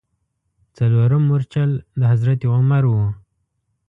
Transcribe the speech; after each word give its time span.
څلورم 0.77 1.23
مورچل 1.29 1.71
د 1.99 2.01
حضرت 2.11 2.39
عمر 2.53 2.83
و. 2.87 2.93